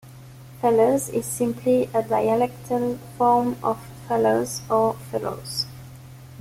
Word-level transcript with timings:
"Fellers" 0.59 1.09
is 1.09 1.27
simply 1.27 1.83
a 1.93 2.01
dialectal 2.01 2.97
form 3.19 3.55
of 3.61 3.77
"fellas" 4.07 4.63
or 4.67 4.93
"fellows". 5.11 5.67